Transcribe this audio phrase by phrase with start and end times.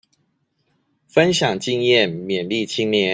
[1.07, 3.09] 分享經驗勉勵青年